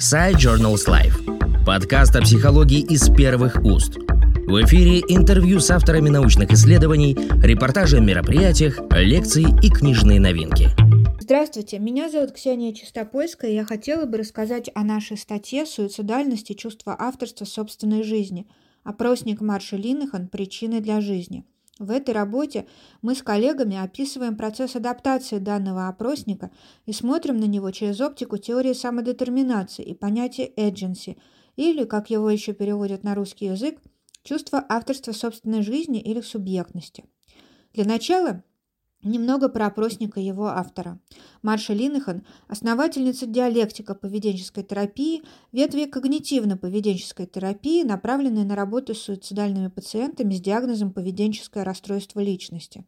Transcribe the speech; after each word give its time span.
Side 0.00 0.36
Journals 0.36 0.88
Life. 0.88 1.64
Подкаст 1.66 2.16
о 2.16 2.22
психологии 2.22 2.80
из 2.80 3.10
первых 3.10 3.62
уст. 3.62 3.98
В 3.98 4.64
эфире 4.64 5.00
интервью 5.00 5.60
с 5.60 5.70
авторами 5.70 6.08
научных 6.08 6.50
исследований, 6.52 7.14
репортажи 7.42 7.98
о 7.98 8.00
мероприятиях, 8.00 8.80
лекции 8.92 9.44
и 9.62 9.68
книжные 9.68 10.18
новинки. 10.18 10.70
Здравствуйте, 11.20 11.78
меня 11.78 12.08
зовут 12.08 12.32
Ксения 12.32 12.72
Чистопольская, 12.72 13.50
и 13.50 13.54
я 13.54 13.66
хотела 13.66 14.06
бы 14.06 14.16
рассказать 14.16 14.70
о 14.74 14.84
нашей 14.84 15.18
статье 15.18 15.66
«Суицидальность 15.66 16.50
и 16.50 16.56
чувство 16.56 16.96
авторства 16.98 17.44
собственной 17.44 18.02
жизни. 18.02 18.46
Опросник 18.84 19.42
Марши 19.42 19.76
Линахан. 19.76 20.28
Причины 20.28 20.80
для 20.80 21.02
жизни». 21.02 21.44
В 21.80 21.90
этой 21.90 22.12
работе 22.12 22.66
мы 23.00 23.14
с 23.14 23.22
коллегами 23.22 23.74
описываем 23.74 24.36
процесс 24.36 24.76
адаптации 24.76 25.38
данного 25.38 25.88
опросника 25.88 26.50
и 26.84 26.92
смотрим 26.92 27.38
на 27.38 27.46
него 27.46 27.70
через 27.70 28.02
оптику 28.02 28.36
теории 28.36 28.74
самодетерминации 28.74 29.82
и 29.82 29.94
понятия 29.94 30.52
agency, 30.58 31.16
или, 31.56 31.84
как 31.84 32.10
его 32.10 32.28
еще 32.28 32.52
переводят 32.52 33.02
на 33.02 33.14
русский 33.14 33.46
язык, 33.46 33.78
чувство 34.22 34.62
авторства 34.68 35.12
собственной 35.12 35.62
жизни 35.62 36.02
или 36.02 36.20
субъектности. 36.20 37.06
Для 37.72 37.86
начала 37.86 38.44
Немного 39.02 39.48
про 39.48 39.66
опросника 39.66 40.20
его 40.20 40.48
автора. 40.48 41.00
Марша 41.40 41.72
Линнехан– 41.72 42.22
основательница 42.48 43.24
диалектика 43.24 43.94
поведенческой 43.94 44.62
терапии, 44.62 45.22
ветви 45.52 45.84
когнитивно-поведенческой 45.86 47.26
терапии, 47.26 47.82
направленной 47.82 48.44
на 48.44 48.54
работу 48.54 48.94
с 48.94 48.98
суицидальными 49.00 49.68
пациентами 49.68 50.34
с 50.34 50.40
диагнозом 50.42 50.92
поведенческое 50.92 51.64
расстройство 51.64 52.20
личности. 52.20 52.84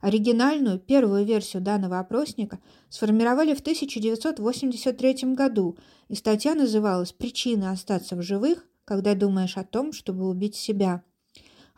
Оригинальную, 0.00 0.80
первую 0.80 1.24
версию 1.24 1.62
данного 1.62 2.00
опросника 2.00 2.58
сформировали 2.88 3.54
в 3.54 3.60
1983 3.60 5.34
году, 5.34 5.78
и 6.08 6.16
статья 6.16 6.56
называлась 6.56 7.12
«Причины 7.12 7.66
остаться 7.66 8.16
в 8.16 8.22
живых, 8.22 8.66
когда 8.84 9.14
думаешь 9.14 9.56
о 9.56 9.62
том, 9.62 9.92
чтобы 9.92 10.28
убить 10.28 10.56
себя». 10.56 11.04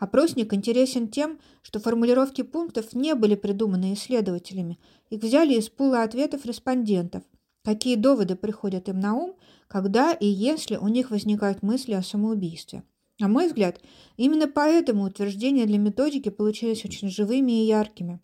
Опросник 0.00 0.54
интересен 0.54 1.08
тем, 1.08 1.38
что 1.60 1.78
формулировки 1.78 2.40
пунктов 2.40 2.94
не 2.94 3.14
были 3.14 3.34
придуманы 3.34 3.92
исследователями. 3.92 4.78
Их 5.10 5.22
взяли 5.22 5.54
из 5.54 5.68
пула 5.68 6.02
ответов 6.02 6.46
респондентов. 6.46 7.22
Какие 7.62 7.96
доводы 7.96 8.34
приходят 8.34 8.88
им 8.88 8.98
на 8.98 9.14
ум, 9.14 9.36
когда 9.68 10.12
и 10.12 10.26
если 10.26 10.76
у 10.76 10.88
них 10.88 11.10
возникают 11.10 11.62
мысли 11.62 11.92
о 11.92 12.02
самоубийстве. 12.02 12.82
На 13.18 13.28
мой 13.28 13.48
взгляд, 13.48 13.78
именно 14.16 14.48
поэтому 14.48 15.04
утверждения 15.04 15.66
для 15.66 15.76
методики 15.76 16.30
получились 16.30 16.86
очень 16.86 17.10
живыми 17.10 17.62
и 17.62 17.66
яркими. 17.66 18.20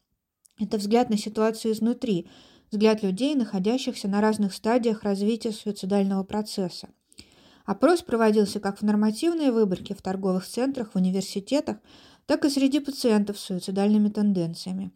Это 0.59 0.79
взгляд 0.79 1.11
на 1.11 1.19
ситуацию 1.19 1.75
изнутри, 1.75 2.27
взгляд 2.71 3.03
людей, 3.03 3.35
находящихся 3.35 4.09
на 4.09 4.23
разных 4.23 4.55
стадиях 4.55 5.03
развития 5.03 5.53
суицидального 5.53 6.25
процесса. 6.25 6.89
Опрос 7.67 8.03
проводился 8.03 8.61
как 8.61 8.79
в 8.79 8.83
нормативной 8.83 9.51
выборке 9.51 9.95
в 9.95 10.01
торговых 10.01 10.47
центрах, 10.47 10.93
в 10.93 10.97
университетах, 10.97 11.79
так 12.25 12.45
и 12.45 12.49
среди 12.49 12.79
пациентов 12.79 13.39
с 13.39 13.43
суицидальными 13.45 14.09
тенденциями. 14.09 14.93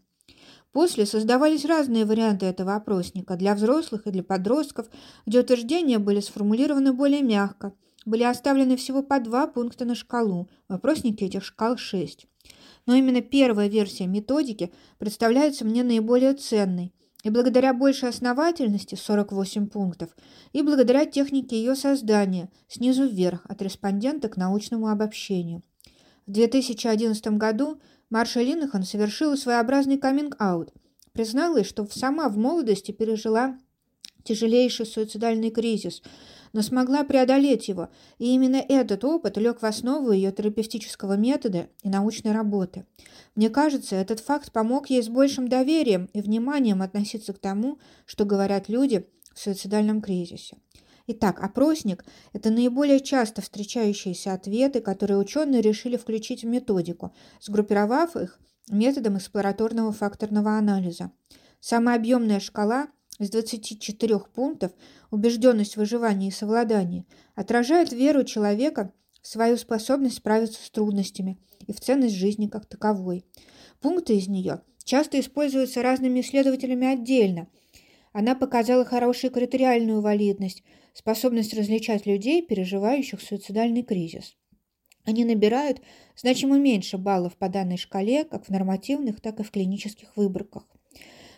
После 0.72 1.04
создавались 1.04 1.64
разные 1.64 2.04
варианты 2.04 2.46
этого 2.46 2.76
опросника 2.76 3.34
для 3.34 3.56
взрослых 3.56 4.06
и 4.06 4.12
для 4.12 4.22
подростков, 4.22 4.88
где 5.26 5.40
утверждения 5.40 5.98
были 5.98 6.20
сформулированы 6.20 6.92
более 6.92 7.22
мягко. 7.22 7.72
Были 8.06 8.22
оставлены 8.22 8.76
всего 8.76 9.02
по 9.02 9.18
два 9.18 9.48
пункта 9.48 9.84
на 9.84 9.96
шкалу, 9.96 10.48
в 10.68 10.72
опроснике 10.72 11.26
этих 11.26 11.44
шкал 11.44 11.76
шесть. 11.76 12.26
Но 12.86 12.94
именно 12.94 13.20
первая 13.20 13.68
версия 13.68 14.06
методики 14.06 14.72
представляется 14.98 15.64
мне 15.64 15.82
наиболее 15.82 16.34
ценной, 16.34 16.94
и 17.22 17.30
благодаря 17.30 17.74
большей 17.74 18.08
основательности 18.08 18.94
48 18.94 19.66
пунктов, 19.68 20.10
и 20.52 20.62
благодаря 20.62 21.04
технике 21.04 21.56
ее 21.56 21.74
создания 21.74 22.50
снизу 22.68 23.06
вверх 23.06 23.42
от 23.46 23.62
респондента 23.62 24.28
к 24.28 24.36
научному 24.36 24.88
обобщению. 24.88 25.62
В 26.26 26.32
2011 26.32 27.26
году 27.38 27.80
Марша 28.08 28.40
Линнехан 28.40 28.84
совершила 28.84 29.36
своеобразный 29.36 29.98
каминг-аут, 29.98 30.72
призналась, 31.12 31.66
что 31.66 31.86
сама 31.90 32.28
в 32.28 32.36
молодости 32.36 32.92
пережила 32.92 33.58
тяжелейший 34.24 34.86
суицидальный 34.86 35.50
кризис– 35.50 36.02
но 36.52 36.62
смогла 36.62 37.04
преодолеть 37.04 37.68
его, 37.68 37.88
и 38.18 38.34
именно 38.34 38.56
этот 38.56 39.04
опыт 39.04 39.36
лег 39.36 39.62
в 39.62 39.66
основу 39.66 40.12
ее 40.12 40.32
терапевтического 40.32 41.16
метода 41.16 41.68
и 41.82 41.88
научной 41.88 42.32
работы. 42.32 42.86
Мне 43.34 43.50
кажется, 43.50 43.96
этот 43.96 44.20
факт 44.20 44.52
помог 44.52 44.90
ей 44.90 45.02
с 45.02 45.08
большим 45.08 45.48
доверием 45.48 46.08
и 46.12 46.20
вниманием 46.20 46.82
относиться 46.82 47.32
к 47.32 47.38
тому, 47.38 47.78
что 48.06 48.24
говорят 48.24 48.68
люди 48.68 49.06
в 49.32 49.38
суицидальном 49.38 50.00
кризисе. 50.00 50.56
Итак, 51.06 51.42
опросник– 51.42 52.04
это 52.32 52.50
наиболее 52.50 53.00
часто 53.00 53.42
встречающиеся 53.42 54.32
ответы, 54.32 54.80
которые 54.80 55.18
ученые 55.18 55.60
решили 55.60 55.96
включить 55.96 56.42
в 56.42 56.46
методику, 56.46 57.12
сгруппировав 57.40 58.14
их 58.16 58.38
методом 58.68 59.18
эксплораторного 59.18 59.92
факторного 59.92 60.56
анализа. 60.56 61.10
Самая 61.58 61.96
объемная 61.96 62.38
шкала 62.38 62.88
из 63.20 63.30
24 63.30 64.18
пунктов 64.34 64.72
убежденность 65.10 65.74
в 65.74 65.76
выживании 65.76 66.28
и 66.28 66.32
совладании 66.32 67.04
отражает 67.34 67.92
веру 67.92 68.24
человека 68.24 68.92
в 69.20 69.28
свою 69.28 69.58
способность 69.58 70.16
справиться 70.16 70.64
с 70.64 70.70
трудностями 70.70 71.38
и 71.66 71.72
в 71.72 71.80
ценность 71.80 72.14
жизни 72.14 72.48
как 72.48 72.66
таковой. 72.66 73.26
Пункты 73.80 74.16
из 74.16 74.26
нее 74.26 74.62
часто 74.84 75.20
используются 75.20 75.82
разными 75.82 76.20
исследователями 76.20 76.86
отдельно. 76.86 77.48
Она 78.12 78.34
показала 78.34 78.84
хорошую 78.84 79.30
критериальную 79.30 80.00
валидность, 80.00 80.64
способность 80.94 81.54
различать 81.54 82.06
людей, 82.06 82.42
переживающих 82.42 83.20
суицидальный 83.20 83.82
кризис. 83.82 84.34
Они 85.04 85.24
набирают 85.24 85.80
значимо 86.16 86.58
меньше 86.58 86.96
баллов 86.98 87.36
по 87.36 87.48
данной 87.48 87.76
шкале, 87.76 88.24
как 88.24 88.46
в 88.46 88.48
нормативных, 88.48 89.20
так 89.20 89.40
и 89.40 89.42
в 89.42 89.50
клинических 89.50 90.16
выборках. 90.16 90.66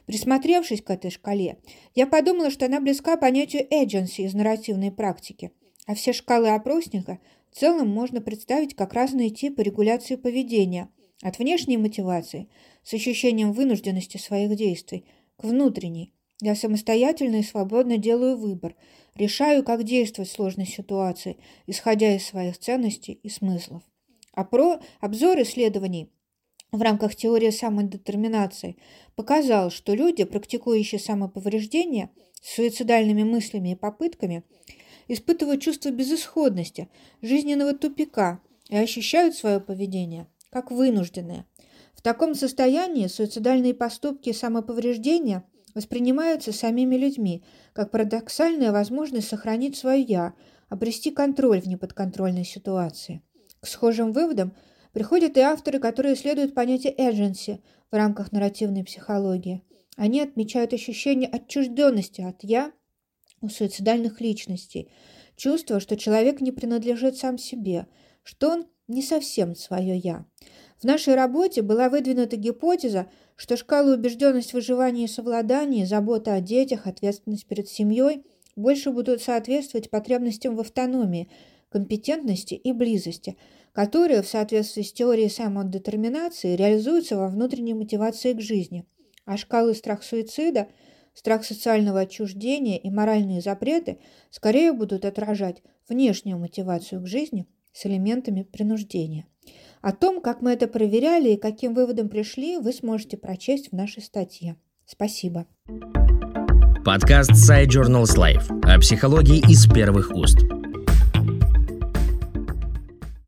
Присмотревшись 0.06 0.82
к 0.82 0.90
этой 0.90 1.10
шкале, 1.10 1.58
я 1.94 2.06
подумала, 2.06 2.50
что 2.50 2.66
она 2.66 2.80
близка 2.80 3.16
понятию 3.16 3.66
agency 3.72 4.24
из 4.24 4.34
нарративной 4.34 4.90
практики, 4.90 5.52
а 5.86 5.94
все 5.94 6.12
шкалы 6.12 6.48
опросника 6.50 7.18
в 7.50 7.56
целом 7.56 7.88
можно 7.88 8.20
представить 8.20 8.74
как 8.74 8.94
разные 8.94 9.30
типы 9.30 9.62
регуляции 9.62 10.16
поведения, 10.16 10.88
от 11.22 11.38
внешней 11.38 11.76
мотивации, 11.76 12.48
с 12.82 12.92
ощущением 12.94 13.52
вынужденности 13.52 14.16
своих 14.16 14.56
действий, 14.56 15.06
к 15.36 15.44
внутренней. 15.44 16.12
Я 16.40 16.56
самостоятельно 16.56 17.36
и 17.36 17.44
свободно 17.44 17.96
делаю 17.96 18.36
выбор, 18.36 18.74
решаю, 19.14 19.62
как 19.62 19.84
действовать 19.84 20.28
в 20.28 20.32
сложной 20.32 20.66
ситуации, 20.66 21.38
исходя 21.66 22.16
из 22.16 22.26
своих 22.26 22.58
ценностей 22.58 23.12
и 23.12 23.28
смыслов. 23.28 23.82
А 24.32 24.44
про 24.44 24.80
обзор 25.00 25.40
исследований 25.42 26.10
в 26.72 26.80
рамках 26.80 27.14
теории 27.14 27.50
самодетерминации 27.50 28.76
показал, 29.14 29.70
что 29.70 29.94
люди, 29.94 30.24
практикующие 30.24 30.98
самоповреждение 30.98 32.10
с 32.40 32.54
суицидальными 32.54 33.22
мыслями 33.22 33.72
и 33.72 33.76
попытками, 33.76 34.42
испытывают 35.06 35.60
чувство 35.60 35.90
безысходности, 35.90 36.88
жизненного 37.20 37.74
тупика 37.74 38.40
и 38.70 38.76
ощущают 38.76 39.36
свое 39.36 39.60
поведение 39.60 40.26
как 40.50 40.70
вынужденное. 40.70 41.46
В 41.94 42.02
таком 42.02 42.34
состоянии 42.34 43.06
суицидальные 43.06 43.74
поступки 43.74 44.30
и 44.30 44.34
самоповреждения 44.34 45.44
воспринимаются 45.74 46.52
самими 46.52 46.96
людьми 46.96 47.44
как 47.74 47.90
парадоксальная 47.90 48.72
возможность 48.72 49.28
сохранить 49.28 49.76
свое 49.76 50.02
«я», 50.02 50.34
обрести 50.68 51.10
контроль 51.10 51.60
в 51.60 51.68
неподконтрольной 51.68 52.44
ситуации. 52.44 53.22
К 53.60 53.66
схожим 53.66 54.12
выводам– 54.12 54.54
Приходят 54.92 55.36
и 55.36 55.40
авторы, 55.40 55.78
которые 55.78 56.14
исследуют 56.14 56.54
понятие 56.54 56.94
agency 56.94 57.60
в 57.90 57.94
рамках 57.94 58.32
нарративной 58.32 58.84
психологии. 58.84 59.62
Они 59.96 60.20
отмечают 60.20 60.72
ощущение 60.72 61.28
отчужденности 61.28 62.20
от 62.20 62.42
«я» 62.42 62.72
у 63.40 63.48
суицидальных 63.48 64.20
личностей, 64.20 64.90
чувство, 65.36 65.80
что 65.80 65.96
человек 65.96 66.40
не 66.40 66.52
принадлежит 66.52 67.16
сам 67.16 67.38
себе, 67.38 67.86
что 68.22 68.50
он 68.50 68.66
не 68.86 69.02
совсем 69.02 69.54
свое 69.54 69.96
«я». 69.96 70.26
В 70.78 70.84
нашей 70.84 71.14
работе 71.14 71.62
была 71.62 71.88
выдвинута 71.88 72.36
гипотеза, 72.36 73.08
что 73.36 73.56
шкала 73.56 73.94
убежденность 73.94 74.52
выживания 74.52 75.04
и 75.04 75.08
совладания, 75.08 75.86
забота 75.86 76.34
о 76.34 76.40
детях, 76.40 76.86
ответственность 76.86 77.46
перед 77.46 77.68
семьей 77.68 78.24
больше 78.56 78.90
будут 78.90 79.22
соответствовать 79.22 79.90
потребностям 79.90 80.56
в 80.56 80.60
автономии, 80.60 81.30
компетентности 81.72 82.54
и 82.54 82.72
близости– 82.72 83.36
которые 83.72 84.22
в 84.22 84.28
соответствии 84.28 84.82
с 84.82 84.92
теорией 84.92 85.28
самодетерминации 85.28 86.56
реализуются 86.56 87.16
во 87.16 87.28
внутренней 87.28 87.74
мотивации 87.74 88.34
к 88.34 88.40
жизни, 88.40 88.84
а 89.24 89.36
шкалы 89.36 89.74
страх-суицида, 89.74 90.68
страх 91.14 91.44
социального 91.44 92.00
отчуждения 92.00 92.78
и 92.78 92.90
моральные 92.90 93.40
запреты 93.40 93.98
скорее 94.30 94.72
будут 94.72 95.04
отражать 95.04 95.62
внешнюю 95.88 96.38
мотивацию 96.38 97.02
к 97.02 97.06
жизни 97.06 97.46
с 97.72 97.86
элементами 97.86 98.42
принуждения. 98.42 99.26
О 99.80 99.92
том, 99.92 100.20
как 100.20 100.42
мы 100.42 100.52
это 100.52 100.68
проверяли 100.68 101.30
и 101.30 101.36
каким 101.36 101.74
выводам 101.74 102.08
пришли, 102.08 102.58
вы 102.58 102.72
сможете 102.72 103.16
прочесть 103.16 103.70
в 103.70 103.72
нашей 103.74 104.02
статье. 104.02 104.56
Спасибо. 104.86 105.46
Подкаст 106.84 107.32
Side 107.32 107.68
Journals 107.68 108.16
Life 108.16 108.60
о 108.62 108.78
психологии 108.78 109.38
из 109.50 109.66
первых 109.66 110.10
уст. 110.14 110.38